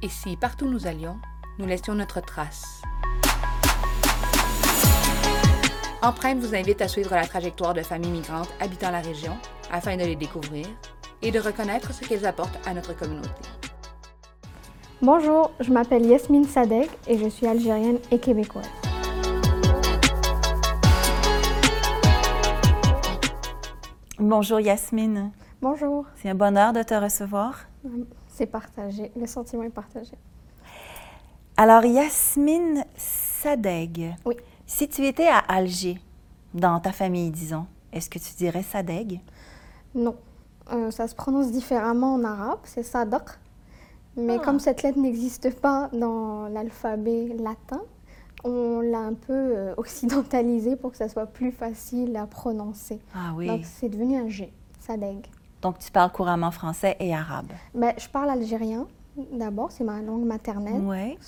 Et 0.00 0.08
si, 0.08 0.36
partout 0.36 0.66
où 0.66 0.70
nous 0.70 0.86
allions, 0.86 1.16
nous 1.58 1.66
laissions 1.66 1.94
notre 1.94 2.20
trace 2.20 2.82
Empreinte 6.00 6.38
vous 6.38 6.54
invite 6.54 6.80
à 6.80 6.86
suivre 6.86 7.10
la 7.10 7.26
trajectoire 7.26 7.74
de 7.74 7.82
familles 7.82 8.12
migrantes 8.12 8.48
habitant 8.60 8.92
la 8.92 9.00
région 9.00 9.36
afin 9.72 9.96
de 9.96 10.04
les 10.04 10.14
découvrir 10.14 10.66
et 11.20 11.32
de 11.32 11.40
reconnaître 11.40 11.92
ce 11.92 12.06
qu'elles 12.06 12.24
apportent 12.24 12.60
à 12.64 12.74
notre 12.74 12.96
communauté. 12.96 13.28
Bonjour, 15.02 15.50
je 15.58 15.72
m'appelle 15.72 16.06
Yasmine 16.06 16.44
Sadek 16.44 16.88
et 17.08 17.18
je 17.18 17.28
suis 17.28 17.48
algérienne 17.48 17.98
et 18.12 18.20
québécoise. 18.20 18.70
Bonjour 24.20 24.60
Yasmine. 24.60 25.32
Bonjour. 25.60 26.06
C'est 26.14 26.28
un 26.28 26.36
bonheur 26.36 26.72
de 26.72 26.84
te 26.84 26.94
recevoir. 26.94 27.66
C'est 28.38 28.46
partagé, 28.46 29.10
le 29.16 29.26
sentiment 29.26 29.64
est 29.64 29.68
partagé. 29.68 30.12
Alors 31.56 31.84
Yasmine 31.84 32.84
Sadeg. 32.96 34.14
Oui. 34.24 34.36
Si 34.64 34.88
tu 34.88 35.04
étais 35.04 35.26
à 35.26 35.38
Alger, 35.38 36.00
dans 36.54 36.78
ta 36.78 36.92
famille, 36.92 37.32
disons, 37.32 37.66
est-ce 37.92 38.08
que 38.08 38.20
tu 38.20 38.32
dirais 38.36 38.62
Sadeg? 38.62 39.18
Non. 39.92 40.14
Euh, 40.72 40.92
ça 40.92 41.08
se 41.08 41.16
prononce 41.16 41.50
différemment 41.50 42.14
en 42.14 42.22
arabe, 42.22 42.60
c'est 42.62 42.84
Sadaq. 42.84 43.24
Mais 44.16 44.36
Ah. 44.38 44.44
comme 44.44 44.60
cette 44.60 44.84
lettre 44.84 45.00
n'existe 45.00 45.52
pas 45.60 45.88
dans 45.92 46.46
l'alphabet 46.46 47.34
latin, 47.40 47.82
on 48.44 48.78
l'a 48.80 49.00
un 49.00 49.14
peu 49.14 49.32
euh, 49.32 49.74
occidentalisé 49.78 50.76
pour 50.76 50.92
que 50.92 50.96
ça 50.96 51.08
soit 51.08 51.26
plus 51.26 51.50
facile 51.50 52.16
à 52.16 52.28
prononcer. 52.28 53.00
Ah 53.12 53.32
oui. 53.34 53.48
Donc 53.48 53.62
c'est 53.64 53.88
devenu 53.88 54.16
un 54.16 54.28
G, 54.28 54.52
Sadeg. 54.78 55.26
Donc 55.62 55.78
tu 55.78 55.90
parles 55.90 56.12
couramment 56.12 56.50
français 56.50 56.96
et 57.00 57.14
arabe. 57.14 57.52
Ben, 57.74 57.92
je 57.98 58.08
parle 58.08 58.30
algérien 58.30 58.86
d'abord, 59.32 59.72
c'est 59.72 59.84
ma 59.84 60.00
langue 60.00 60.24
maternelle. 60.24 60.80
Oui. 60.82 61.18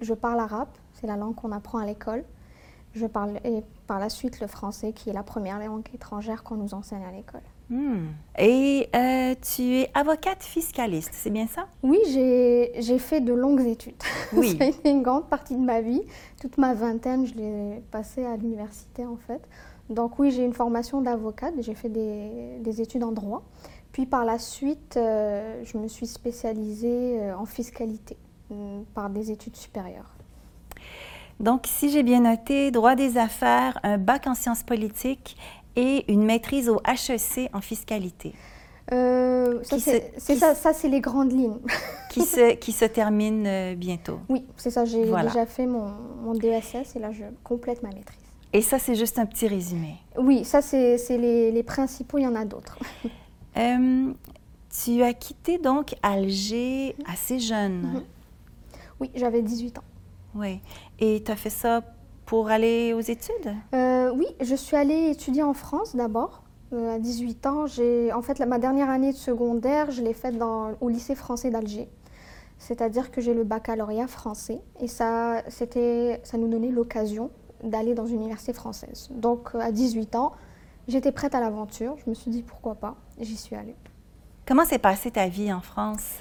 Je 0.00 0.14
parle 0.14 0.40
arabe, 0.40 0.68
c'est 0.92 1.06
la 1.06 1.16
langue 1.16 1.34
qu'on 1.34 1.52
apprend 1.52 1.78
à 1.78 1.86
l'école. 1.86 2.24
Je 2.94 3.06
parle 3.06 3.40
et 3.44 3.64
par 3.88 3.98
la 3.98 4.08
suite 4.08 4.40
le 4.40 4.46
français, 4.46 4.92
qui 4.92 5.10
est 5.10 5.12
la 5.12 5.24
première 5.24 5.58
langue 5.58 5.84
étrangère 5.92 6.44
qu'on 6.44 6.54
nous 6.54 6.74
enseigne 6.74 7.04
à 7.04 7.10
l'école. 7.10 7.40
Hmm. 7.70 8.08
Et 8.38 8.88
euh, 8.94 9.34
tu 9.40 9.62
es 9.62 9.90
avocate 9.94 10.42
fiscaliste, 10.42 11.10
c'est 11.12 11.30
bien 11.30 11.46
ça? 11.46 11.66
Oui, 11.82 11.98
j'ai 12.12 12.72
j'ai 12.78 12.98
fait 12.98 13.20
de 13.20 13.32
longues 13.32 13.66
études. 13.66 13.94
Oui. 14.32 14.56
Ça 14.58 14.64
a 14.64 14.68
été 14.68 14.90
une 14.90 15.02
grande 15.02 15.28
partie 15.28 15.54
de 15.54 15.62
ma 15.62 15.80
vie. 15.80 16.02
Toute 16.40 16.58
ma 16.58 16.74
vingtaine, 16.74 17.26
je 17.26 17.34
l'ai 17.34 17.82
passée 17.90 18.24
à 18.24 18.36
l'université 18.36 19.06
en 19.06 19.16
fait. 19.16 19.40
Donc 19.90 20.18
oui, 20.18 20.30
j'ai 20.30 20.44
une 20.44 20.54
formation 20.54 21.00
d'avocate, 21.02 21.54
j'ai 21.60 21.74
fait 21.74 21.88
des, 21.88 22.58
des 22.60 22.80
études 22.80 23.04
en 23.04 23.12
droit. 23.12 23.42
Puis 23.92 24.06
par 24.06 24.24
la 24.24 24.38
suite, 24.38 24.96
euh, 24.96 25.62
je 25.64 25.78
me 25.78 25.88
suis 25.88 26.06
spécialisée 26.06 27.20
euh, 27.20 27.36
en 27.36 27.44
fiscalité 27.46 28.16
euh, 28.50 28.80
par 28.94 29.10
des 29.10 29.30
études 29.30 29.56
supérieures. 29.56 30.10
Donc, 31.40 31.66
si 31.66 31.90
j'ai 31.90 32.02
bien 32.02 32.20
noté, 32.20 32.70
droit 32.70 32.94
des 32.94 33.18
affaires, 33.18 33.78
un 33.82 33.98
bac 33.98 34.26
en 34.26 34.34
sciences 34.34 34.62
politiques 34.62 35.36
et 35.76 36.10
une 36.12 36.24
maîtrise 36.24 36.68
au 36.68 36.80
HEC 36.86 37.50
en 37.52 37.60
fiscalité, 37.60 38.34
Euh, 38.92 39.62
ça, 39.64 39.78
c'est 39.78 40.36
ça, 40.36 40.54
ça 40.54 40.72
les 40.88 41.00
grandes 41.00 41.32
lignes. 41.32 41.58
qui 42.10 42.20
se, 42.22 42.54
qui 42.54 42.72
se 42.72 42.84
termine 42.84 43.46
euh, 43.46 43.74
bientôt. 43.74 44.18
Oui, 44.28 44.44
c'est 44.56 44.70
ça, 44.70 44.84
j'ai 44.84 45.04
Voilà. 45.04 45.30
déjà 45.30 45.46
fait 45.46 45.66
mon, 45.66 45.86
mon 46.22 46.34
DSS 46.34 46.94
et 46.96 46.98
là 47.00 47.10
je 47.10 47.24
complète 47.42 47.82
ma 47.82 47.88
maîtrise. 47.88 48.23
Et 48.54 48.62
ça, 48.62 48.78
c'est 48.78 48.94
juste 48.94 49.18
un 49.18 49.26
petit 49.26 49.48
résumé. 49.48 49.96
Oui, 50.16 50.44
ça 50.44 50.62
c'est 50.62 50.96
les, 51.10 51.50
les 51.50 51.62
principaux, 51.62 52.16
il 52.18 52.22
y 52.22 52.26
en 52.26 52.34
a 52.36 52.44
d'autres. 52.46 52.78
Euh, 53.56 54.12
tu 54.84 55.00
as 55.04 55.12
quitté 55.14 55.58
donc 55.58 55.94
Alger 56.02 56.96
assez 57.06 57.38
jeune. 57.38 57.82
Mhm. 57.82 58.02
Oui, 58.98 59.10
j'avais 59.14 59.42
18 59.42 59.78
ans. 59.78 59.84
Oui. 60.34 60.58
Et 60.98 61.22
tu 61.24 61.30
as 61.30 61.36
fait 61.36 61.50
ça 61.50 61.82
pour 62.26 62.48
aller 62.48 62.92
aux 62.94 63.00
études? 63.00 63.54
Euh, 63.72 64.10
oui, 64.12 64.26
je 64.40 64.56
suis 64.56 64.74
allée 64.76 65.10
étudier 65.10 65.44
en 65.44 65.54
France 65.54 65.94
d'abord. 65.94 66.42
Euh, 66.72 66.96
à 66.96 66.98
18 66.98 67.46
ans, 67.46 67.66
j'ai 67.68 68.12
en 68.12 68.22
fait 68.22 68.40
la- 68.40 68.46
ma 68.46 68.58
dernière 68.58 68.90
année 68.90 69.12
de 69.12 69.16
secondaire, 69.16 69.92
je 69.92 70.02
l'ai 70.02 70.14
faite 70.14 70.36
dans- 70.36 70.72
au 70.80 70.88
lycée 70.88 71.14
français 71.14 71.50
d'Alger. 71.50 71.88
C'est-à-dire 72.58 73.12
que 73.12 73.20
j'ai 73.20 73.34
le 73.34 73.44
baccalauréat 73.44 74.08
français 74.08 74.58
et 74.80 74.88
ça, 74.88 75.44
c'était, 75.48 76.20
ça 76.24 76.38
nous 76.38 76.48
donnait 76.48 76.70
l'occasion 76.72 77.30
d'aller 77.64 77.94
dans 77.94 78.06
une 78.06 78.16
université 78.20 78.52
française. 78.52 79.08
Donc 79.12 79.50
euh, 79.54 79.60
à 79.60 79.72
18 79.72 80.14
ans, 80.16 80.32
j'étais 80.88 81.12
prête 81.12 81.34
à 81.34 81.40
l'aventure. 81.40 81.96
Je 82.04 82.10
me 82.10 82.14
suis 82.14 82.30
dit 82.30 82.42
pourquoi 82.42 82.74
pas. 82.74 82.94
J'y 83.20 83.36
suis 83.36 83.56
allée. 83.56 83.76
Comment 84.46 84.64
s'est 84.64 84.78
passée 84.78 85.10
ta 85.10 85.26
vie 85.28 85.52
en 85.52 85.60
France? 85.60 86.20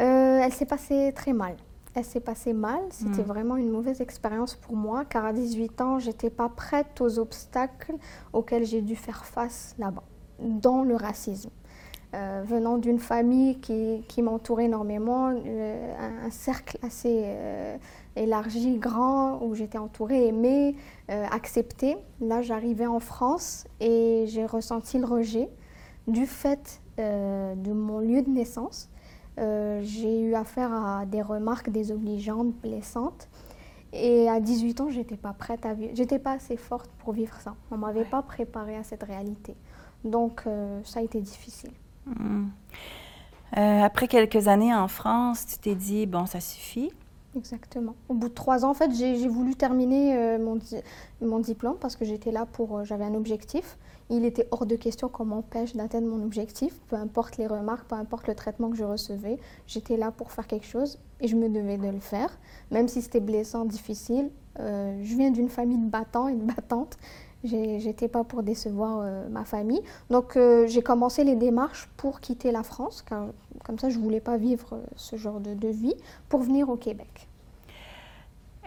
Euh, 0.00 0.40
elle 0.42 0.52
s'est 0.52 0.66
passée 0.66 1.12
très 1.14 1.32
mal. 1.32 1.56
Elle 1.94 2.04
s'est 2.04 2.20
passée 2.20 2.52
mal. 2.52 2.80
C'était 2.90 3.22
Mm. 3.22 3.26
vraiment 3.26 3.56
une 3.56 3.70
mauvaise 3.70 4.00
expérience 4.00 4.54
pour 4.54 4.76
moi, 4.76 5.04
car 5.04 5.24
à 5.24 5.32
18 5.32 5.80
ans, 5.80 5.98
j'étais 5.98 6.30
pas 6.30 6.48
prête 6.48 7.00
aux 7.00 7.18
obstacles 7.18 7.94
auxquels 8.32 8.64
j'ai 8.64 8.80
dû 8.82 8.96
faire 8.96 9.24
face 9.24 9.74
là-bas, 9.78 10.02
dont 10.40 10.82
le 10.82 10.96
racisme. 10.96 11.50
Euh, 12.14 12.42
venant 12.46 12.78
d'une 12.78 13.00
famille 13.00 13.58
qui, 13.58 14.04
qui 14.06 14.22
m'entourait 14.22 14.66
énormément, 14.66 15.30
euh, 15.30 15.94
un, 15.98 16.26
un 16.26 16.30
cercle 16.30 16.78
assez 16.82 17.22
euh, 17.24 17.76
élargi, 18.14 18.78
grand, 18.78 19.42
où 19.42 19.54
j'étais 19.56 19.78
entourée, 19.78 20.28
aimée, 20.28 20.76
acceptée. 21.08 21.96
Là, 22.20 22.40
j'arrivais 22.40 22.86
en 22.86 23.00
France 23.00 23.66
et 23.80 24.26
j'ai 24.28 24.46
ressenti 24.46 24.98
le 24.98 25.06
rejet 25.06 25.48
du 26.06 26.26
fait 26.26 26.80
de 26.98 27.72
mon 27.72 27.98
lieu 27.98 28.22
de 28.22 28.30
naissance. 28.30 28.88
J'ai 29.36 30.20
eu 30.20 30.34
affaire 30.34 30.72
à 30.72 31.04
des 31.06 31.20
remarques 31.22 31.70
désobligeantes, 31.70 32.54
blessantes. 32.62 33.28
Et 33.92 34.28
à 34.28 34.38
18 34.38 34.80
ans, 34.82 34.90
j'étais 34.90 35.16
pas 35.16 35.32
prête 35.32 35.66
à 35.66 35.74
vivre. 35.74 35.90
J'étais 35.94 36.20
pas 36.20 36.32
assez 36.32 36.56
forte 36.56 36.90
pour 36.98 37.12
vivre 37.12 37.34
ça. 37.40 37.54
On 37.72 37.76
m'avait 37.76 38.00
Ouais. 38.00 38.04
pas 38.06 38.22
préparée 38.22 38.76
à 38.76 38.84
cette 38.84 39.02
réalité. 39.02 39.56
Donc, 40.04 40.44
ça 40.84 41.00
a 41.00 41.02
été 41.02 41.20
difficile. 41.20 41.70
Hmm. 42.06 42.48
Euh, 43.56 43.82
après 43.82 44.08
quelques 44.08 44.48
années 44.48 44.74
en 44.74 44.88
France, 44.88 45.46
tu 45.46 45.58
t'es 45.58 45.74
dit, 45.74 46.06
bon, 46.06 46.26
ça 46.26 46.40
suffit. 46.40 46.90
Exactement. 47.36 47.96
Au 48.08 48.14
bout 48.14 48.28
de 48.28 48.34
trois 48.34 48.64
ans, 48.64 48.70
en 48.70 48.74
fait, 48.74 48.92
j'ai 48.94 49.26
voulu 49.26 49.56
terminer 49.56 50.16
euh, 50.16 50.38
mon, 50.38 50.54
di- 50.54 50.76
mon 51.20 51.40
diplôme 51.40 51.76
parce 51.80 51.96
que 51.96 52.04
j'étais 52.04 52.30
là 52.30 52.46
pour. 52.46 52.78
euh, 52.78 52.84
J'avais 52.84 53.04
un 53.04 53.14
objectif. 53.14 53.76
Il 54.08 54.24
était 54.24 54.46
hors 54.52 54.66
de 54.66 54.76
question 54.76 55.08
qu'on 55.08 55.24
m'empêche 55.24 55.74
d'atteindre 55.74 56.06
mon 56.06 56.22
objectif, 56.22 56.78
peu 56.88 56.94
importe 56.96 57.36
les 57.38 57.46
remarques, 57.48 57.88
peu 57.88 57.96
importe 57.96 58.28
le 58.28 58.34
traitement 58.36 58.70
que 58.70 58.76
je 58.76 58.84
recevais. 58.84 59.38
J'étais 59.66 59.96
là 59.96 60.12
pour 60.12 60.30
faire 60.30 60.46
quelque 60.46 60.66
chose 60.66 60.98
et 61.20 61.26
je 61.26 61.34
me 61.36 61.48
devais 61.48 61.78
de 61.78 61.88
le 61.88 61.98
faire, 62.00 62.38
même 62.70 62.86
si 62.86 63.02
c'était 63.02 63.20
blessant, 63.20 63.64
difficile. 63.64 64.30
Je 64.58 65.16
viens 65.16 65.30
d'une 65.30 65.48
famille 65.48 65.78
de 65.78 65.88
battants 65.88 66.28
et 66.28 66.34
de 66.34 66.44
battantes. 66.44 66.98
J'étais 67.44 68.08
pas 68.08 68.24
pour 68.24 68.42
décevoir 68.42 69.00
euh, 69.02 69.28
ma 69.28 69.44
famille. 69.44 69.82
Donc 70.08 70.36
euh, 70.36 70.66
j'ai 70.66 70.82
commencé 70.82 71.24
les 71.24 71.36
démarches 71.36 71.90
pour 71.98 72.20
quitter 72.20 72.50
la 72.50 72.62
France, 72.62 73.04
car 73.06 73.26
comme 73.64 73.78
ça 73.78 73.90
je 73.90 73.98
voulais 73.98 74.20
pas 74.20 74.38
vivre 74.38 74.70
euh, 74.72 74.82
ce 74.96 75.16
genre 75.16 75.40
de, 75.40 75.52
de 75.52 75.68
vie, 75.68 75.94
pour 76.28 76.40
venir 76.40 76.70
au 76.70 76.76
Québec. 76.76 77.28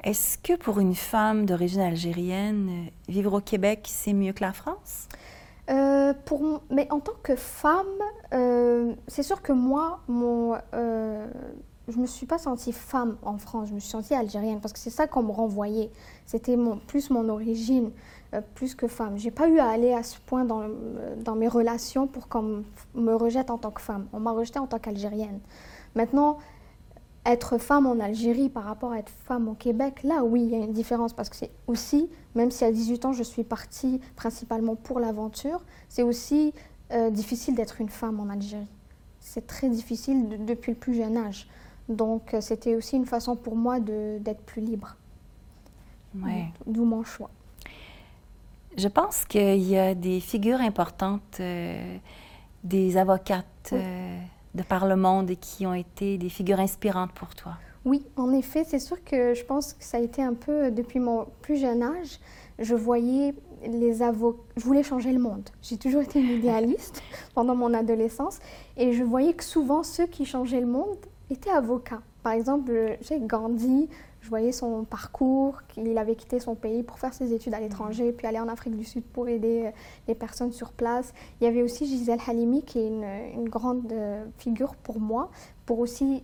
Est-ce 0.03 0.37
que 0.37 0.55
pour 0.55 0.79
une 0.79 0.93
femme 0.93 1.45
d'origine 1.47 1.81
algérienne, 1.81 2.87
vivre 3.09 3.33
au 3.33 3.41
Québec, 3.41 3.87
c'est 3.87 4.13
mieux 4.13 4.31
que 4.31 4.43
la 4.43 4.53
France? 4.53 5.07
Euh, 5.69 6.13
pour, 6.25 6.61
mais 6.69 6.87
en 6.91 6.99
tant 6.99 7.15
que 7.23 7.35
femme, 7.35 7.85
euh, 8.33 8.93
c'est 9.07 9.23
sûr 9.23 9.41
que 9.41 9.51
moi, 9.51 9.99
mon, 10.07 10.55
euh, 10.73 11.27
je 11.87 11.97
me 11.97 12.05
suis 12.05 12.25
pas 12.25 12.37
sentie 12.37 12.73
femme 12.73 13.17
en 13.21 13.37
France, 13.37 13.69
je 13.69 13.73
me 13.73 13.79
suis 13.79 13.89
sentie 13.89 14.13
algérienne 14.13 14.59
parce 14.59 14.73
que 14.73 14.79
c'est 14.79 14.89
ça 14.89 15.07
qu'on 15.07 15.23
me 15.23 15.31
renvoyait. 15.31 15.89
C'était 16.25 16.57
plus 16.87 17.09
mon 17.09 17.29
origine, 17.29 17.91
euh, 18.33 18.41
plus 18.55 18.75
que 18.75 18.87
femme. 18.87 19.17
J'ai 19.17 19.31
pas 19.31 19.47
eu 19.47 19.59
à 19.59 19.67
aller 19.69 19.93
à 19.93 20.03
ce 20.03 20.17
point 20.19 20.43
dans, 20.45 21.35
mes 21.35 21.47
relations 21.47 22.07
pour 22.07 22.27
qu'on 22.27 22.63
me- 22.93 23.15
rejette 23.15 23.49
en 23.49 23.57
tant 23.57 23.71
que 23.71 23.81
femme. 23.81 24.07
On 24.11 24.19
m'a 24.19 24.31
rejetée 24.31 24.59
en 24.59 24.67
tant 24.67 24.79
qu'algérienne. 24.79 25.39
Maintenant, 25.95 26.37
être 27.25 27.57
femme 27.57 27.85
en 27.85 27.99
Algérie 27.99 28.49
par 28.49 28.63
rapport 28.63 28.91
à 28.91 28.99
être 28.99 29.11
femme 29.25 29.47
au 29.49 29.53
Québec, 29.53 30.03
là 30.03 30.23
oui, 30.23 30.43
il 30.43 30.49
y 30.49 30.55
a 30.55 30.59
une 30.65 30.73
différence 30.73 31.13
parce 31.13 31.29
que 31.29 31.35
c'est 31.35 31.51
aussi, 31.67 32.09
même 32.35 32.51
si 32.51 32.63
à 32.65 32.71
18 32.71 33.05
ans 33.05 33.11
je 33.13 33.23
suis 33.23 33.43
partie 33.43 33.99
principalement 34.15 34.75
pour 34.75 34.99
l'aventure, 34.99 35.61
c'est 35.89 36.03
aussi 36.03 36.53
euh, 36.91 37.09
difficile 37.09 37.55
d'être 37.55 37.81
une 37.81 37.89
femme 37.89 38.19
en 38.21 38.29
Algérie. 38.29 38.67
C'est 39.19 39.45
très 39.45 39.67
difficile 39.69 40.29
de- 40.29 40.37
depuis 40.37 40.71
le 40.71 40.77
plus 40.77 40.93
jeune 40.95 41.17
âge. 41.17 41.49
Donc 41.89 42.33
euh, 42.33 42.41
c'était 42.41 42.75
aussi 42.75 42.95
une 42.95 43.05
façon 43.05 43.35
pour 43.35 43.55
moi 43.55 43.79
d'être 43.79 44.41
plus 44.41 44.61
libre. 44.61 44.95
Ouais. 46.15 46.47
D'où 46.65 46.83
mon 46.85 47.03
choix. 47.03 47.29
Je 48.77 48.87
pense 48.87 49.25
qu'il 49.25 49.59
y 49.63 49.77
a 49.77 49.95
des 49.95 50.19
figures 50.19 50.61
importantes, 50.61 51.37
euh, 51.39 51.97
des 52.63 52.97
avocates 52.97 53.45
Oui. 53.71 53.79
euh, 53.81 54.19
de 54.55 54.63
par 54.63 54.87
le 54.87 54.95
monde 54.95 55.31
qui 55.39 55.65
ont 55.65 55.73
été 55.73 56.17
des 56.17 56.29
figures 56.29 56.59
inspirantes 56.59 57.11
pour 57.13 57.35
toi. 57.35 57.53
Oui, 57.85 58.05
en 58.17 58.33
effet, 58.33 58.63
c'est 58.65 58.79
sûr 58.79 59.03
que 59.03 59.33
je 59.33 59.45
pense 59.45 59.73
que 59.73 59.83
ça 59.83 59.97
a 59.97 59.99
été 60.01 60.21
un 60.21 60.33
peu 60.33 60.71
depuis 60.71 60.99
mon 60.99 61.25
plus 61.41 61.57
jeune 61.57 61.81
âge. 61.83 62.19
Je 62.59 62.75
voyais 62.75 63.33
les 63.65 64.01
avocats. 64.01 64.41
Je 64.57 64.63
voulais 64.63 64.83
changer 64.83 65.11
le 65.11 65.19
monde. 65.19 65.49
J'ai 65.61 65.77
toujours 65.77 66.01
été 66.01 66.19
une 66.19 66.29
idéaliste 66.39 67.01
pendant 67.33 67.55
mon 67.55 67.73
adolescence 67.73 68.39
et 68.75 68.93
je 68.93 69.03
voyais 69.03 69.33
que 69.33 69.43
souvent 69.43 69.83
ceux 69.83 70.05
qui 70.07 70.25
changeaient 70.25 70.59
le 70.59 70.67
monde 70.67 70.97
étaient 71.29 71.49
avocats. 71.49 72.01
par 72.23 72.33
exemple, 72.33 72.97
j'ai 73.01 73.19
Gandhi, 73.19 73.87
je 74.21 74.29
voyais 74.29 74.51
son 74.51 74.83
parcours, 74.83 75.61
qu'il 75.69 75.97
avait 75.97 76.15
quitté 76.15 76.39
son 76.39 76.55
pays 76.55 76.83
pour 76.83 76.99
faire 76.99 77.13
ses 77.13 77.33
études 77.33 77.53
à 77.53 77.59
l'étranger, 77.61 78.11
puis 78.11 78.27
aller 78.27 78.39
en 78.39 78.49
Afrique 78.49 78.75
du 78.75 78.83
Sud 78.83 79.03
pour 79.03 79.29
aider 79.29 79.71
les 80.07 80.15
personnes 80.15 80.51
sur 80.51 80.71
place. 80.71 81.13
Il 81.39 81.45
y 81.45 81.47
avait 81.47 81.61
aussi 81.61 81.85
Gisèle 81.85 82.19
Halimi, 82.27 82.63
qui 82.63 82.79
est 82.79 82.87
une, 82.87 83.47
grande 83.47 83.93
figure 84.37 84.75
pour 84.75 84.99
moi, 84.99 85.29
pour 85.65 85.79
aussi 85.79 86.23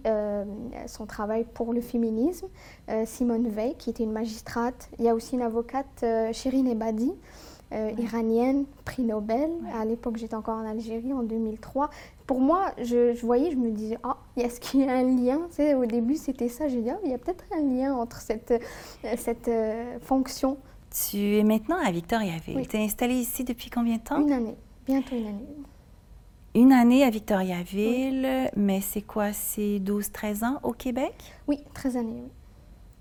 son 0.88 1.06
travail 1.06 1.46
pour 1.54 1.72
le 1.72 1.80
féminisme. 1.80 2.48
Simone 3.06 3.48
Veil, 3.48 3.76
qui 3.76 3.90
était 3.90 4.04
une 4.04 4.12
magistrate. 4.12 4.90
Il 5.00 5.06
y 5.06 5.10
a 5.10 5.16
aussi 5.16 5.36
une 5.36 5.42
avocate, 5.42 6.04
Shirin 6.34 6.66
Ebadi, 6.66 7.14
euh, 7.74 7.92
iranienne, 7.98 8.66
prix 8.86 9.04
Nobel. 9.04 9.50
À 9.74 9.86
l'époque, 9.86 10.18
j'étais 10.18 10.36
encore 10.36 10.58
en 10.58 10.66
Algérie 10.66 11.12
en 11.14 11.24
2003. 11.24 11.90
Pour 12.28 12.40
moi, 12.40 12.72
je, 12.78 13.20
voyais, 13.22 13.52
je 13.52 13.56
me 13.56 13.72
disais, 13.72 13.98
ah, 14.04 14.18
est-ce 14.38 14.60
qu'il 14.60 14.81
y 14.81 14.84
a 14.84 14.94
un 14.94 15.04
lien 15.04 15.42
tu 15.56 15.74
Au 15.74 15.86
début, 15.86 16.16
c'était 16.16 16.50
ça. 16.50 16.68
J'ai 16.68 16.81
dit, 16.81 16.90
ah, 16.90 17.00
il 17.04 17.12
y 17.12 17.14
a 17.14 17.18
peut-être 17.18 17.44
un 17.52 17.62
lien 17.62 17.94
entre 17.96 18.22
cette, 18.22 18.52
euh, 18.52 19.16
cette 19.18 19.48
euh, 19.48 20.00
fonction. 20.02 20.58
Tu 20.92 21.38
es 21.38 21.44
maintenant 21.44 21.78
à 21.84 21.92
Victoriaville. 21.92 22.68
Tu 22.68 22.78
es 22.78 22.84
installée 22.84 23.16
ici 23.16 23.44
depuis 23.44 23.70
combien 23.70 23.98
de 23.98 24.04
temps? 24.04 24.22
Une 24.22 24.31
année, 24.31 24.58
bientôt 24.86 25.16
une 25.16 25.28
année. 25.28 25.48
Une 26.56 26.72
année 26.72 27.04
à 27.04 27.10
Victoriaville, 27.10 28.52
mais 28.56 28.80
c'est 28.81 29.02
quoi? 29.02 29.34
C'est 29.34 29.80
12-13 29.80 30.46
ans 30.46 30.60
au 30.62 30.72
Québec? 30.72 31.16
Oui, 31.48 31.60
13 31.74 31.98
années, 31.98 32.22
oui. 32.24 32.31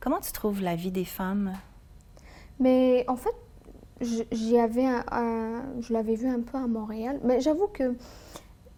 Comment 0.00 0.20
tu 0.20 0.32
trouves 0.32 0.62
la 0.62 0.74
vie 0.74 0.90
des 0.90 1.04
femmes? 1.04 1.52
Mais 2.58 3.04
en 3.08 3.16
fait, 3.16 3.34
j'y 4.02 4.56
je 4.56 5.93
l'avais 5.93 6.14
vu 6.14 6.28
un 6.28 6.40
peu 6.40 6.58
à 6.58 6.66
Montréal, 6.66 7.20
mais 7.25 7.40
j'avoue 7.40 7.69
que 7.69 7.94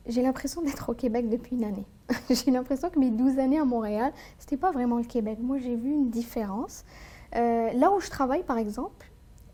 j'ai 0.07 0.23
l'impression 0.23 0.63
d'être 0.63 0.91
au 0.91 0.95
Québec 0.95 1.29
depuis 1.29 1.57
une 1.57 1.65
année. 1.65 1.87
j'ai 2.31 2.51
l'impression 2.51 2.91
que 2.91 2.99
mes 2.99 3.11
12 3.11 3.39
années 3.39 3.59
à 3.59 3.65
Montréal, 3.65 4.13
c'était 4.39 4.57
pas 4.57 4.71
vraiment 4.71 4.99
le 4.99 5.05
Québec. 5.05 5.39
Moi, 5.41 5.59
j'ai 5.59 5.77
vu 5.77 5.91
une 5.91 6.11
différence. 6.11 6.85
Euh, 7.35 7.73
là 7.73 7.91
où 7.93 8.01
je 8.01 8.11
travaille, 8.11 8.43
par 8.43 8.59
exemple, 8.59 9.11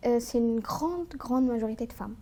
euh, 0.06 0.18
c'est 0.20 0.38
une 0.38 0.60
grande, 0.60 1.06
grande 1.16 1.46
majorité 1.46 1.86
de 1.86 1.92
femmes 1.92 2.16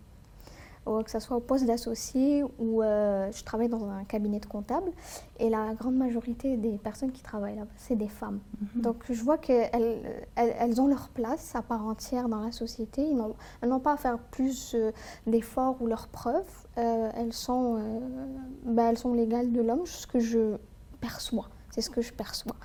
que 0.85 1.11
ce 1.11 1.19
soit 1.19 1.37
au 1.37 1.39
poste 1.39 1.65
d'associé 1.65 2.43
ou 2.57 2.81
euh, 2.81 3.31
je 3.31 3.43
travaille 3.43 3.69
dans 3.69 3.85
un 3.89 4.03
cabinet 4.03 4.39
de 4.39 4.45
comptable. 4.45 4.91
Et 5.39 5.49
la 5.49 5.73
grande 5.73 5.95
majorité 5.95 6.57
des 6.57 6.77
personnes 6.77 7.11
qui 7.11 7.21
travaillent 7.21 7.55
là, 7.55 7.65
c'est 7.75 7.95
des 7.95 8.07
femmes. 8.07 8.39
Mhm. 8.75 8.81
Donc 8.81 9.03
je 9.09 9.23
vois 9.23 9.37
qu'elles 9.37 10.25
elles, 10.35 10.81
ont 10.81 10.87
leur 10.87 11.09
place 11.09 11.55
à 11.55 11.61
part 11.61 11.85
entière 11.85 12.27
dans 12.27 12.41
la 12.41 12.51
société. 12.51 13.05
elles 13.61 13.69
n'ont 13.69 13.79
pas 13.79 13.93
à 13.93 13.97
faire 13.97 14.17
plus 14.17 14.73
euh, 14.75 14.91
d'efforts 15.27 15.81
ou 15.81 15.87
leurs 15.87 16.07
preuves. 16.07 16.49
Euh, 16.77 17.11
elles, 17.15 17.33
sont, 17.33 17.79
ben, 18.65 18.89
elles 18.89 18.97
sont 18.97 19.13
légales 19.13 19.51
de 19.51 19.61
l'homme, 19.61 19.85
ce 19.85 20.07
que 20.07 20.19
je 20.19 20.57
perçois. 21.01 21.49
C'est 21.71 21.81
ce 21.81 21.89
que 21.89 22.01
je 22.01 22.13
perçois. 22.13 22.55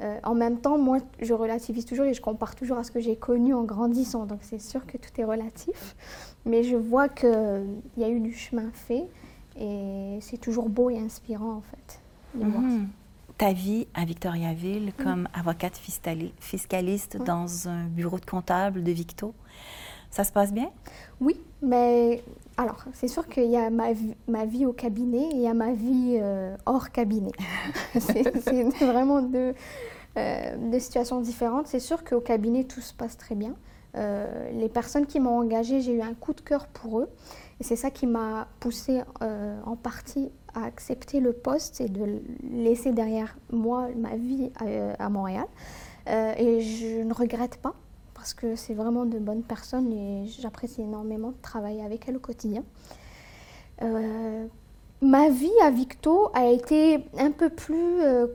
En 0.00 0.34
même 0.34 0.58
temps, 0.60 0.78
moi, 0.78 0.98
je 1.20 1.32
relativise 1.32 1.84
toujours 1.84 2.04
et 2.04 2.14
je 2.14 2.20
compare 2.20 2.54
toujours 2.54 2.78
à 2.78 2.84
ce 2.84 2.90
que 2.90 3.00
j'ai 3.00 3.16
connu 3.16 3.54
en 3.54 3.64
grandissant. 3.64 4.26
Donc, 4.26 4.40
c'est 4.42 4.60
sûr 4.60 4.86
que 4.86 4.98
tout 4.98 5.10
est 5.18 5.24
relatif. 5.24 5.96
Mais 6.44 6.62
je 6.62 6.76
vois 6.76 7.08
qu'il 7.08 7.66
y 7.96 8.04
a 8.04 8.08
eu 8.08 8.20
du 8.20 8.32
chemin 8.32 8.70
fait 8.72 9.08
et 9.58 10.18
c'est 10.20 10.38
toujours 10.38 10.68
beau 10.68 10.90
et 10.90 10.98
inspirant 10.98 11.54
en 11.54 11.62
fait 11.62 12.00
mhm. 12.34 12.88
Ta 13.38 13.52
vie 13.52 13.86
à 13.92 14.04
Victoriaville 14.06 14.92
comme 15.02 15.28
avocate 15.34 15.78
fiscaliste 16.38 17.18
dans 17.18 17.68
un 17.68 17.84
bureau 17.84 18.18
de 18.18 18.24
comptable 18.24 18.82
de 18.82 18.92
Victo, 18.92 19.34
ça 20.10 20.24
se 20.24 20.32
passe 20.32 20.54
bien? 20.54 20.70
Oui, 21.20 21.38
mais 21.66 22.22
alors, 22.58 22.84
c'est 22.94 23.08
sûr 23.08 23.28
qu'il 23.28 23.50
y 23.50 23.56
a 23.56 23.68
ma, 23.68 23.92
vie 23.92 24.66
au 24.66 24.72
cabinet 24.72 25.28
et 25.28 25.34
il 25.34 25.40
y 25.40 25.48
a 25.48 25.54
ma 25.54 25.72
vie 25.72 26.18
euh, 26.20 26.56
hors 26.64 26.90
cabinet. 26.90 27.32
c'est 28.00 28.62
vraiment 28.80 29.20
deux, 29.20 29.54
euh, 30.16 30.56
deux, 30.70 30.78
situations 30.78 31.20
différentes. 31.20 31.66
C'est 31.66 31.80
sûr 31.80 32.02
qu'au 32.02 32.20
cabinet, 32.20 32.64
tout 32.64 32.80
se 32.80 32.94
passe 32.94 33.18
très 33.18 33.34
bien. 33.34 33.54
Euh, 33.96 34.50
les 34.52 34.70
personnes 34.70 35.06
qui 35.06 35.20
m'ont 35.20 35.38
engagée, 35.38 35.82
j'ai 35.82 35.92
eu 35.92 36.00
un 36.00 36.14
coup 36.14 36.32
de 36.32 36.40
cœur 36.40 36.66
pour 36.68 37.00
eux. 37.00 37.08
Et 37.60 37.64
c'est 37.64 37.76
ça 37.76 37.90
qui 37.90 38.06
m'a 38.06 38.48
poussée 38.60 39.02
en 39.20 39.76
partie 39.76 40.30
à 40.54 40.64
accepter 40.64 41.20
le 41.20 41.32
poste 41.32 41.80
et 41.80 41.88
de 41.88 42.22
laisser 42.50 42.92
derrière 42.92 43.36
moi 43.50 43.88
ma 43.96 44.16
vie 44.16 44.50
à, 44.98 45.08
Montréal. 45.08 45.46
et 46.06 46.60
je 46.60 47.02
ne 47.02 47.14
regrette 47.14 47.56
pas 47.56 47.74
parce 48.26 48.34
que 48.34 48.56
c'est 48.56 48.74
vraiment 48.74 49.04
de 49.04 49.20
bonnes 49.20 49.44
personnes 49.44 49.92
et 49.92 50.26
j'apprécie 50.40 50.82
énormément 50.82 51.30
de 51.30 51.36
travailler 51.42 51.84
avec 51.84 52.08
elles 52.08 52.16
au 52.16 52.18
quotidien. 52.18 52.64
Ma 55.00 55.28
vie 55.28 55.52
à 55.62 55.70
Victo 55.70 56.30
a 56.34 56.46
été 56.46 57.06
un 57.18 57.30
peu 57.30 57.50
plus 57.50 58.00
euh, 58.00 58.26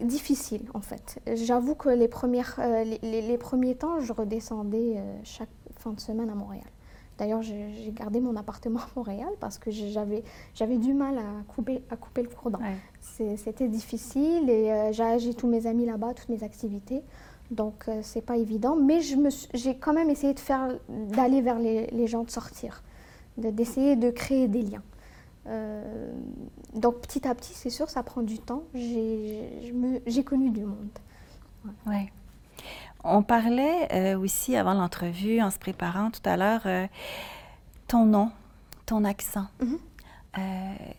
difficile 0.00 0.62
en 0.74 0.80
fait. 0.80 1.20
J'avoue 1.34 1.76
que 1.76 1.90
les, 1.90 2.08
premières, 2.08 2.56
euh, 2.58 2.82
les, 3.02 3.38
premiers 3.38 3.76
temps, 3.76 4.00
je 4.00 4.12
redescendais 4.12 4.94
euh, 4.96 5.16
chaque 5.22 5.50
fin 5.78 5.92
de 5.92 6.00
semaine 6.00 6.28
à 6.28 6.34
Montréal. 6.34 6.66
D'ailleurs, 7.16 7.42
j'ai 7.42 7.92
gardé 7.92 8.18
mon 8.18 8.34
appartement 8.34 8.80
à 8.80 8.88
Montréal 8.96 9.28
parce 9.38 9.58
que 9.58 9.70
j'avais 9.70 10.76
du 10.76 10.92
mal 10.92 11.18
à 11.18 11.44
couper, 11.46 11.84
à 11.88 11.96
couper 11.96 12.22
le 12.22 12.28
courant. 12.30 12.58
C'était 13.00 13.68
difficile 13.68 14.50
et 14.50 14.90
j'ai 14.92 15.34
tous 15.34 15.46
mes 15.46 15.68
amis 15.68 15.86
là-bas, 15.86 16.14
toutes 16.14 16.30
mes 16.30 16.42
activités. 16.42 17.04
Donc, 17.50 17.84
c'est 18.02 18.24
pas 18.24 18.36
évident. 18.36 18.76
Mais 18.76 19.00
j'ai 19.00 19.76
quand 19.76 19.92
même 19.92 20.10
essayé 20.10 20.34
de 20.34 20.40
faire 20.40 20.68
d'aller 20.88 21.40
vers 21.40 21.58
les, 21.58 21.86
les 21.88 22.06
gens, 22.06 22.24
de 22.24 22.30
sortir, 22.30 22.82
d'essayer 23.36 23.96
de 23.96 24.10
créer 24.10 24.48
des 24.48 24.62
liens. 24.62 24.82
Euh, 25.48 26.10
donc 26.74 27.00
petit 27.00 27.26
à 27.26 27.34
petit, 27.34 27.52
c'est 27.54 27.70
sûr, 27.70 27.88
ça 27.88 28.02
prend 28.02 28.22
du 28.22 28.38
temps. 28.38 28.64
J'ai 28.74 30.24
connu 30.24 30.50
du 30.50 30.64
monde. 30.64 30.98
Ouais. 31.86 32.12
On 33.04 33.22
parlait 33.22 33.88
euh, 33.92 34.18
aussi 34.18 34.56
avant 34.56 34.74
l'entrevue, 34.74 35.40
en 35.40 35.50
se 35.50 35.58
préparant 35.58 36.10
tout 36.10 36.20
à 36.24 36.36
l'heure, 36.36 36.62
euh, 36.66 36.86
ton 37.86 38.04
nom, 38.04 38.30
ton 38.86 39.04
accent. 39.04 39.46
Mhm. 39.60 39.78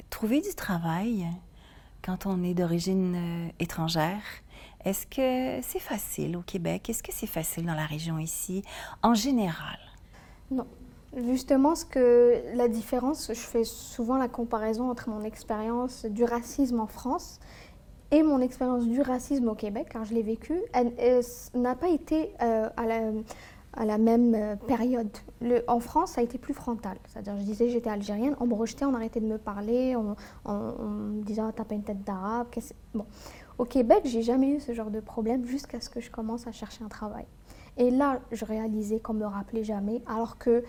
trouver 0.09 0.41
du 0.41 0.53
travail 0.55 1.27
quand 2.01 2.25
on 2.25 2.43
est 2.43 2.53
d'origine 2.53 3.51
étrangère, 3.59 4.23
est-ce 4.89 5.05
que 5.07 5.61
c'est 5.67 5.79
facile 5.79 6.37
au 6.37 6.41
Québec? 6.41 6.89
Est-ce 6.89 7.03
que 7.03 7.11
c'est 7.13 7.27
facile 7.27 7.65
dans 7.65 7.75
la 7.75 7.85
région 7.85 8.17
ici, 8.19 8.63
en 9.03 9.13
général? 9.13 9.79
Non, 10.49 10.65
Justement, 11.15 11.73
ce 11.73 11.85
que 11.85 12.35
la 12.53 12.67
différence, 12.67 13.29
je 13.29 13.39
fais 13.39 13.63
souvent 13.63 14.17
la 14.17 14.27
comparaison 14.27 14.89
entre 14.89 15.09
mon 15.09 15.23
expérience 15.23 16.05
du 16.05 16.23
racisme 16.23 16.79
en 16.79 16.85
France 16.85 17.39
et 18.11 18.23
mon 18.23 18.39
expérience 18.39 18.85
du 18.85 19.01
racisme 19.01 19.47
au 19.47 19.55
Québec, 19.55 19.87
car 19.91 20.05
je 20.05 20.13
l'ai 20.13 20.21
vécu, 20.21 20.61
elle, 20.73 20.91
n'a 21.55 21.75
pas 21.75 21.89
été 21.89 22.33
euh, 22.41 22.69
à, 22.75 23.85
la, 23.85 23.97
même 23.97 24.35
euh, 24.35 24.55
période. 24.55 25.09
Le, 25.41 25.63
en 25.67 25.79
France, 25.79 26.11
ça 26.11 26.21
a 26.21 26.23
été 26.23 26.37
plus 26.37 26.53
frontal. 26.53 26.97
C'est-à-dire, 27.07 27.37
je 27.37 27.43
disais 27.43 27.69
j'étais 27.69 27.89
algérienne, 27.89 28.35
on 28.39 28.45
me 28.45 28.53
rejetait, 28.53 28.85
on 28.85 28.93
arrêtait 28.93 29.21
de 29.21 29.27
me 29.27 29.37
parler, 29.37 29.95
on, 29.95 30.15
me 30.45 31.23
disait 31.23 31.41
oh, 31.43 31.51
t'as 31.55 31.63
pas 31.63 31.75
une 31.75 31.83
tête 31.83 32.03
d'arabe. 32.03 32.47
Bon. 32.93 33.05
Au 33.57 33.65
Québec, 33.65 34.01
j'ai 34.05 34.21
jamais 34.21 34.49
eu 34.49 34.59
ce 34.59 34.73
genre 34.73 34.91
de 34.91 34.99
problème 34.99 35.45
jusqu'à 35.45 35.81
ce 35.81 35.89
que 35.89 35.99
je 35.99 36.11
commence 36.11 36.47
à 36.47 36.51
chercher 36.51 36.83
un 36.83 36.89
travail. 36.89 37.25
Et 37.77 37.89
là, 37.91 38.19
je 38.31 38.45
réalisais 38.45 38.99
qu'on 38.99 39.13
me 39.13 39.25
rappelait 39.25 39.63
jamais, 39.63 40.01
alors 40.07 40.37
que 40.37 40.63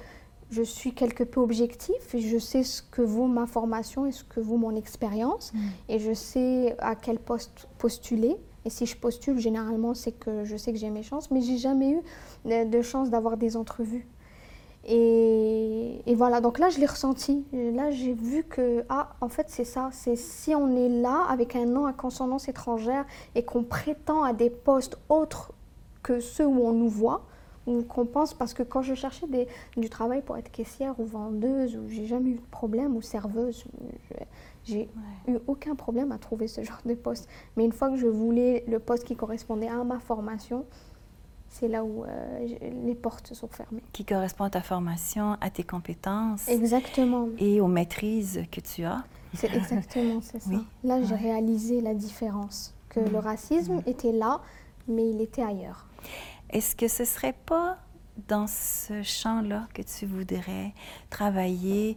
je 0.50 0.62
suis 0.62 0.95
quelque 0.95 1.25
peu 1.25 1.40
objectif 1.40 2.14
et 2.14 2.21
je 2.21 2.38
sais 2.38 2.62
ce 2.62 2.83
que 2.83 3.02
vaut 3.02 3.26
ma 3.26 3.47
formation 3.47 4.07
et 4.07 4.12
ce 4.12 4.25
que 4.25 4.40
vaut 4.40 4.57
mon 4.57 4.75
expérience 4.75 5.52
mm. 5.52 5.59
et 5.90 5.99
je 5.99 6.14
sais 6.14 6.75
à 6.78 6.95
quel 6.95 7.18
poste 7.18 7.68
postuler. 7.78 8.37
Et 8.64 8.71
si 8.71 8.87
je 8.87 8.97
postule, 8.97 9.38
généralement, 9.38 9.95
c'est 9.95 10.12
que 10.12 10.45
je 10.45 10.57
sais 10.57 10.73
que 10.73 10.78
j'ai 10.78 10.90
mes 10.90 11.02
chances, 11.02 11.30
mais 11.30 11.40
j'ai 11.40 11.59
jamais 11.59 11.92
eu 11.92 12.00
de 12.45 12.83
chance 12.83 13.09
d'avoir 13.11 13.37
des 13.37 13.57
entrevues. 13.57 14.07
Et, 14.85 16.03
et, 16.07 16.15
voilà, 16.15 16.41
donc 16.41 16.59
là, 16.59 16.71
je 16.71 16.79
l'ai 16.79 16.87
ressenti. 16.87 17.45
Là, 17.53 17.91
j'ai 17.91 18.15
vu 18.15 18.45
que, 18.45 18.85
ah, 18.89 19.11
en 19.21 19.29
fait, 19.29 19.47
c'est 19.49 19.65
ça. 19.65 19.91
C'est 19.93 20.17
si 20.17 20.55
on 20.55 20.75
est 20.77 20.89
là 20.89 21.27
avec 21.29 21.57
un 21.57 21.67
nom 21.67 21.87
à 21.87 21.93
consonance 21.93 22.49
étrangère 22.49 23.05
et 23.35 23.45
qu'on 23.45 23.65
prétend 23.65 24.23
à 24.23 24.33
des 24.33 24.51
postes 24.51 24.99
autres 25.09 25.53
que 26.03 26.21
ceux 26.21 26.47
où 26.47 26.67
on 26.67 26.73
nous 26.73 26.89
voit, 26.89 27.27
qu'on 27.89 28.07
pense, 28.07 28.35
parce 28.35 28.55
que 28.55 28.63
quand 28.63 28.83
je 28.83 28.95
cherchais 28.95 29.27
des, 29.27 29.47
du 29.77 29.91
travail 29.91 30.23
pour 30.23 30.37
être 30.37 30.51
caissière 30.51 30.99
ou 30.99 31.05
vendeuse, 31.05 31.77
ou 31.77 31.89
j'ai 31.89 32.07
jamais 32.07 32.31
eu 32.31 32.35
de 32.37 32.51
problème, 32.51 32.97
ou 32.97 33.03
serveuse, 33.03 33.65
j'ai 34.65 34.89
eu 35.27 35.37
aucun 35.47 35.75
problème 35.75 36.13
à 36.13 36.19
trouver 36.19 36.49
ce 36.49 36.63
genre 36.63 36.81
de 36.85 36.95
poste. 36.95 37.29
Mais 37.57 37.65
une 37.65 37.73
fois 37.73 37.91
que 37.91 37.97
je 37.97 38.07
voulais 38.07 38.65
le 38.69 38.79
poste 38.79 39.05
qui 39.05 39.17
correspondait 39.17 39.69
à 39.69 39.85
ma 39.85 39.99
formation, 39.99 40.65
c'est 41.50 41.69
là 41.69 41.85
où 41.85 42.05
euh, 42.05 42.49
les 42.85 42.95
portes 42.95 43.35
sont 43.35 43.49
fermées. 43.49 43.83
Qui 43.93 44.05
correspond 44.05 44.45
à 44.45 44.50
ta 44.50 44.62
formation, 44.62 45.37
à 45.40 45.50
tes 45.50 45.64
compétences. 45.64 46.49
Exactement. 46.49 47.28
Et 47.38 47.61
aux 47.61 47.67
maîtrises 47.67 48.43
que 48.50 48.61
tu 48.61 48.85
as. 48.85 49.05
C'est 49.35 49.55
exactement, 49.55 50.21
c'est 50.23 50.40
ça. 50.40 50.50
Là, 50.85 51.02
j'ai 51.02 51.14
réalisé 51.14 51.81
la 51.81 51.95
différence, 51.95 52.75
que 52.88 53.00
le 53.00 53.19
racisme 53.19 53.83
était 53.87 54.12
là, 54.12 54.40
mais 54.87 55.11
il 55.11 55.21
était 55.21 55.43
ailleurs. 55.43 55.87
Est-ce 56.50 56.75
que 56.75 56.88
ce 56.88 57.05
serait 57.05 57.35
pas 57.45 57.76
dans 58.26 58.47
ce 58.47 59.02
champ-là 59.02 59.69
que 59.75 59.83
tu 59.83 60.07
voudrais 60.07 60.73
travailler 61.11 61.97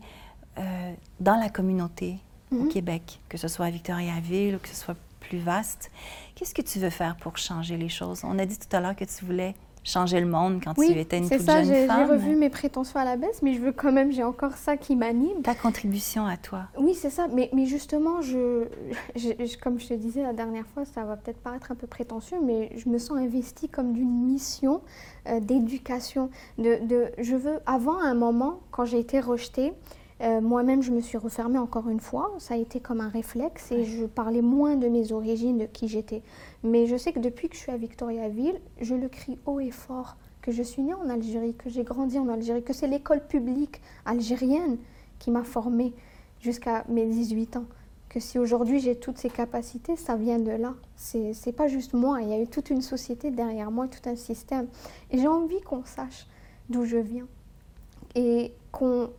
euh, 0.58 0.94
dans 1.20 1.36
la 1.36 1.50
communauté 1.50 2.20
au 2.52 2.64
mhm. 2.64 2.68
Québec, 2.68 3.22
que 3.30 3.38
ce 3.38 3.48
soit 3.48 3.68
à 3.68 3.70
Victoriaville 3.70 4.56
ou 4.56 4.60
que 4.60 4.68
ce 4.68 4.76
soit 4.76 4.98
plus 5.32 5.40
vaste. 5.40 5.92
Qu'est-ce 6.36 6.54
que 6.54 6.62
tu 6.62 6.80
veux 6.80 6.90
faire 6.90 7.16
pour 7.16 7.38
changer 7.38 7.78
les 7.78 7.88
choses? 7.88 8.22
On 8.26 8.38
a 8.38 8.46
dit 8.46 8.58
tout 8.60 8.76
à 8.76 8.82
l'heure 8.82 8.96
que 8.98 9.06
tu 9.06 9.24
voulais 9.24 9.56
changer 9.84 10.20
le 10.20 10.28
monde 10.28 10.62
quand 10.62 10.74
tu 10.74 10.92
étais 10.92 11.20
une 11.20 11.30
toute 11.30 11.40
ça, 11.40 11.64
jeune 11.64 11.88
femme. 11.88 12.06
J'ai 12.06 12.14
revu 12.14 12.36
mes 12.36 12.50
prétentions 12.50 13.00
à 13.00 13.06
la 13.06 13.16
baisse, 13.16 13.42
mais 13.42 13.54
je 13.54 13.62
veux 13.62 13.72
quand 13.72 13.94
même, 13.94 14.12
j'ai 14.12 14.24
encore 14.24 14.58
ça 14.58 14.76
qui 14.76 14.98
m'anime. 14.98 15.42
Ta 15.42 15.56
contribution 15.56 16.26
à 16.26 16.36
toi. 16.36 16.66
Oui, 16.78 16.94
c'est 16.94 17.10
ça. 17.10 17.28
Mais, 17.32 17.50
mais 17.54 17.66
justement, 17.66 18.22
je, 18.22 18.66
comme 19.62 19.80
je 19.80 19.88
te 19.88 19.94
disais 19.94 20.22
la 20.22 20.34
dernière 20.34 20.68
fois, 20.68 20.84
ça 20.84 21.06
va 21.06 21.16
peut-être 21.16 21.40
paraître 21.40 21.72
un 21.72 21.76
peu 21.76 21.88
prétentieux, 21.88 22.38
mais 22.44 22.72
je 22.76 22.90
me 22.90 22.98
sens 22.98 23.18
investie 23.18 23.70
comme 23.70 23.94
d'une 23.94 24.26
mission 24.26 24.82
euh, 25.30 25.40
d'éducation. 25.40 26.30
De, 26.58 26.86
de, 26.86 27.12
je 27.20 27.38
veux, 27.38 27.60
avant 27.66 27.98
un 27.98 28.16
moment, 28.16 28.60
quand 28.72 28.84
j'ai 28.84 29.00
été 29.00 29.22
rejetée, 29.22 29.72
euh, 30.22 30.40
moi-même, 30.42 30.84
je 30.84 30.92
me 30.92 31.02
suis 31.02 31.18
refermée 31.18 31.58
encore 31.58 31.90
une 31.90 32.00
fois. 32.00 32.32
Ça 32.38 32.54
a 32.54 32.58
été 32.58 32.80
comme 32.80 33.02
un 33.02 33.10
réflexe 33.10 33.72
et 33.72 33.86
je 33.86 34.06
parlais 34.06 34.42
moins 34.42 34.76
de 34.76 34.88
mes 34.88 35.12
origines, 35.12 35.58
de 35.58 35.66
qui 35.66 35.88
j'étais. 35.88 36.22
Mais 36.64 36.86
je 36.86 36.96
sais 36.96 37.12
que 37.12 37.20
depuis 37.20 37.50
que 37.50 37.56
je 37.56 37.62
suis 37.62 37.72
à 37.72 37.78
Victoriaville, 37.78 38.60
je 38.80 38.94
le 38.94 39.10
crie 39.10 39.40
haut 39.46 39.60
et 39.60 39.72
fort 39.72 40.18
que 40.42 40.52
je 40.52 40.64
suis 40.64 40.82
née 40.82 40.94
en 40.94 41.10
Algérie, 41.10 41.54
que 41.54 41.70
j'ai 41.70 41.84
grandi 41.84 42.20
en 42.20 42.28
Algérie, 42.30 42.64
que 42.64 42.74
c'est 42.74 42.88
l'école 42.88 43.26
publique 43.26 43.82
algérienne 44.06 44.78
qui 45.20 45.32
m'a 45.32 45.44
formée 45.44 45.94
jusqu'à 46.40 46.84
mes 46.90 47.06
18 47.06 47.58
ans. 47.58 47.66
Que 48.10 48.20
si 48.20 48.38
aujourd'hui 48.38 48.80
j'ai 48.80 48.96
toutes 48.96 49.18
ces 49.18 49.30
capacités, 49.30 49.96
ça 49.96 50.16
vient 50.18 50.40
de 50.40 50.52
là. 50.52 50.74
C'est, 50.96 51.34
c'est 51.34 51.54
pas 51.54 51.68
juste 51.68 51.94
moi, 51.94 52.22
il 52.22 52.30
y 52.30 52.34
a 52.34 52.40
eu 52.40 52.48
toute 52.48 52.70
une 52.70 52.82
société 52.82 53.32
derrière 53.32 53.72
moi, 53.72 53.88
tout 53.88 54.10
un 54.10 54.16
système. 54.16 54.68
Et 55.12 55.18
j'ai 55.18 55.28
envie 55.28 55.62
qu'on 55.62 55.86
sache 55.86 56.28
d'où 56.70 56.86
je 56.86 56.98
viens. 56.98 57.28
Et 58.16 58.52
qu'on 58.72 59.10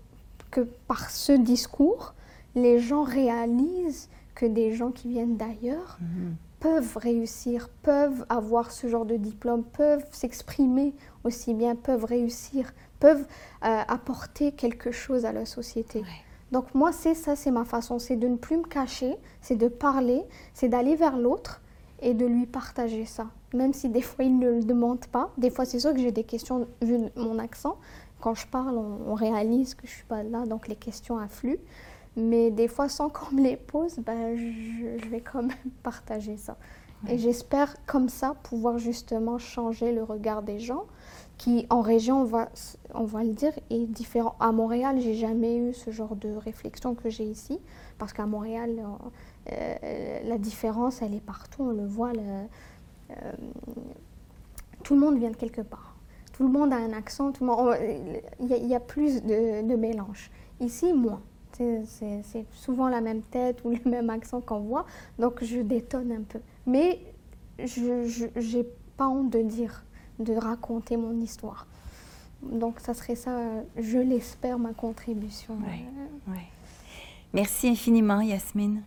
que 0.52 0.60
par 0.60 1.10
ce 1.10 1.32
discours, 1.32 2.14
les 2.54 2.78
gens 2.78 3.02
réalisent 3.02 4.08
que 4.36 4.46
des 4.46 4.72
gens 4.72 4.92
qui 4.92 5.08
viennent 5.08 5.36
d'ailleurs 5.36 5.98
mhm. 6.00 6.36
peuvent 6.60 6.96
réussir, 6.96 7.68
peuvent 7.82 8.24
avoir 8.28 8.70
ce 8.70 8.86
genre 8.86 9.06
de 9.06 9.16
diplôme, 9.16 9.64
peuvent 9.64 10.06
s'exprimer 10.12 10.94
aussi 11.24 11.54
bien, 11.54 11.74
peuvent 11.74 12.04
réussir, 12.04 12.72
peuvent 13.00 13.26
euh, 13.64 13.82
apporter 13.88 14.52
quelque 14.52 14.92
chose 14.92 15.24
à 15.24 15.32
la 15.32 15.44
société. 15.44 16.04
Donc 16.52 16.74
moi, 16.74 16.92
c'est 16.92 17.14
ça, 17.14 17.34
c'est 17.34 17.50
ma 17.50 17.64
façon, 17.64 17.98
c'est 17.98 18.16
de 18.16 18.28
ne 18.28 18.36
plus 18.36 18.58
me 18.58 18.64
cacher, 18.64 19.16
c'est 19.40 19.56
de 19.56 19.68
parler, 19.68 20.22
c'est 20.52 20.68
d'aller 20.68 20.96
vers 20.96 21.16
l'autre 21.16 21.62
et 22.02 22.14
de 22.14 22.26
lui 22.26 22.46
partager 22.46 23.06
ça. 23.06 23.26
Même 23.54 23.72
si 23.72 23.88
des 23.88 24.02
fois 24.02 24.24
il 24.24 24.38
ne 24.38 24.50
le 24.50 24.62
demande 24.62 25.06
pas, 25.06 25.30
des 25.38 25.50
fois 25.50 25.64
c'est 25.64 25.80
sûr 25.80 25.92
que 25.92 26.00
j'ai 26.00 26.12
des 26.12 26.24
questions 26.24 26.66
vu 26.82 26.98
mon 27.16 27.38
accent, 27.38 27.78
quand 28.22 28.34
je 28.34 28.46
parle, 28.46 28.78
on, 28.78 29.14
réalise 29.14 29.74
que 29.74 29.86
je 29.86 29.92
suis 29.92 30.04
pas 30.04 30.22
là, 30.22 30.46
donc 30.46 30.68
les 30.68 30.76
questions 30.76 31.18
affluent. 31.18 31.58
Mais 32.16 32.50
des 32.50 32.68
fois, 32.68 32.88
sans 32.88 33.08
qu'on 33.10 33.34
me 33.34 33.42
les 33.42 33.56
pose, 33.56 33.98
ben, 33.98 34.36
je, 34.36 35.08
vais 35.08 35.20
quand 35.20 35.42
même 35.42 35.56
partager 35.82 36.38
ça. 36.38 36.56
Et 37.08 37.18
j'espère 37.18 37.74
comme 37.84 38.08
ça 38.08 38.36
pouvoir 38.44 38.78
justement 38.78 39.36
changer 39.36 39.92
le 39.92 40.04
regard 40.04 40.44
des 40.44 40.60
gens 40.60 40.84
qui, 41.36 41.66
en 41.68 41.80
région, 41.80 42.20
on 42.20 42.24
va, 42.24 42.48
on 42.94 43.04
va 43.04 43.24
le 43.24 43.32
dire, 43.32 43.52
est 43.70 43.86
différent. 43.86 44.36
À 44.38 44.52
Montréal, 44.52 45.00
j'ai 45.00 45.14
jamais 45.14 45.56
eu 45.56 45.74
ce 45.74 45.90
genre 45.90 46.14
de 46.14 46.30
réflexion 46.30 46.94
que 46.94 47.10
j'ai 47.10 47.24
ici, 47.24 47.58
parce 47.98 48.12
qu'à 48.12 48.24
Montréal, 48.24 48.86
euh, 49.50 50.20
la 50.22 50.38
différence, 50.38 51.02
elle 51.02 51.14
est 51.14 51.20
partout, 51.20 51.64
on 51.64 51.72
le 51.72 51.86
voit. 51.86 52.12
Euh, 52.12 53.32
tout 54.84 54.94
le 54.94 55.00
monde 55.00 55.18
vient 55.18 55.32
de 55.32 55.36
quelque 55.36 55.62
part 55.62 55.91
tout 56.42 56.48
le 56.48 56.58
monde 56.58 56.72
a 56.72 56.76
un 56.76 56.92
accent, 56.92 57.30
tout 57.30 57.44
le 57.44 57.50
monde, 57.52 57.76
il, 58.40 58.66
y 58.66 58.74
a, 58.74 58.80
plus 58.80 59.22
de, 59.22 59.76
mélange. 59.76 60.28
Ici, 60.58 60.92
moins. 60.92 61.22
C'est 61.52 62.46
souvent 62.50 62.88
la 62.88 63.00
même 63.00 63.22
tête 63.22 63.60
ou 63.64 63.70
le 63.84 63.88
même 63.88 64.10
accent 64.10 64.40
qu'on 64.40 64.58
voit, 64.58 64.84
donc 65.20 65.44
je 65.44 65.60
détonne 65.60 66.10
un 66.10 66.22
peu. 66.22 66.40
Mais 66.66 66.98
je 67.60 68.56
n'ai 68.56 68.66
pas 68.96 69.06
honte 69.06 69.30
de 69.30 69.40
dire, 69.42 69.84
de 70.18 70.34
raconter 70.34 70.96
mon 70.96 71.16
histoire. 71.20 71.68
Donc 72.42 72.80
ça 72.80 72.92
serait 72.92 73.14
ça, 73.14 73.38
je 73.78 73.98
l'espère, 73.98 74.58
ma 74.58 74.72
contribution. 74.72 75.56
Oui, 76.26 76.40
Merci 77.32 77.68
infiniment, 77.68 78.20
Yasmine. 78.20 78.82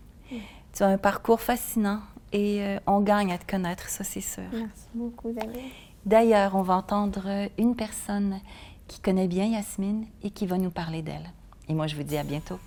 Tu 0.73 0.83
as 0.83 0.87
un 0.87 0.97
parcours 0.97 1.39
fascinant 1.39 2.01
et 2.33 2.61
euh, 2.61 2.79
on 2.85 2.99
gagne 2.99 3.31
à 3.31 3.37
te 3.37 3.49
connaître, 3.49 3.87
ça 3.87 4.03
c'est 4.03 4.19
sûr. 4.19 4.43
Merci 4.51 4.89
beaucoup, 4.93 5.31
Daniel. 5.31 5.63
D'ailleurs, 6.05 6.55
on 6.55 6.61
va 6.61 6.75
entendre 6.75 7.49
une 7.57 7.75
personne 7.75 8.39
qui 8.87 8.99
connaît 8.99 9.27
bien 9.27 9.45
Yasmine 9.45 10.05
et 10.23 10.29
qui 10.29 10.45
va 10.45 10.57
nous 10.57 10.69
parler 10.69 11.01
d'elle. 11.01 11.31
Et 11.67 11.73
moi, 11.73 11.87
je 11.87 11.95
vous 11.95 12.03
dis 12.03 12.17
à 12.17 12.23
bientôt. 12.23 12.59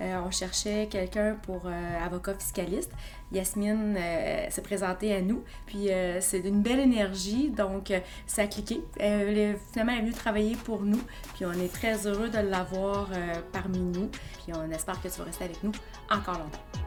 Euh, 0.00 0.18
on 0.26 0.30
cherchait 0.30 0.88
quelqu'un 0.90 1.36
pour 1.42 1.62
euh, 1.66 2.04
avocat 2.04 2.34
fiscaliste. 2.34 2.90
Yasmine 3.32 3.96
euh, 3.98 4.46
s'est 4.48 4.62
présentée 4.62 5.14
à 5.14 5.20
nous, 5.20 5.44
puis 5.66 5.88
c'est 6.20 6.40
d'une 6.40 6.62
belle 6.62 6.80
énergie, 6.80 7.50
donc 7.50 7.92
ça 8.26 8.42
a 8.42 8.46
cliqué. 8.46 8.80
Finalement, 8.96 9.92
elle 9.92 9.98
est 9.98 10.00
venue 10.00 10.12
travailler 10.12 10.56
pour 10.56 10.82
nous, 10.82 11.00
puis 11.34 11.44
on 11.44 11.52
est 11.52 11.72
très 11.72 12.06
heureux 12.06 12.28
de 12.28 12.38
l'avoir 12.38 13.08
parmi 13.52 13.78
nous, 13.78 14.08
puis 14.42 14.52
on 14.54 14.70
espère 14.70 15.00
que 15.00 15.08
tu 15.08 15.18
vas 15.18 15.24
rester 15.24 15.44
avec 15.44 15.62
nous 15.62 15.72
encore 16.10 16.38
longtemps. 16.38 16.79